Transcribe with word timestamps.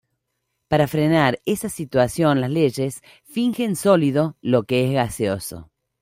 Para 0.67 0.87
frenar 0.87 1.37
esa 1.45 1.69
situación 1.69 2.41
las 2.41 2.49
leyes 2.49 3.03
fingen 3.23 3.75
sólido 3.75 4.35
lo 4.41 4.63
que 4.63 4.87
es 4.87 4.93
gaseoso 4.93 5.69